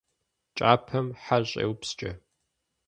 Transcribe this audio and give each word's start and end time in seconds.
Кӏапэм 0.57 1.07
хьэр 1.21 1.43
щӏеупскӏэ. 1.49 2.11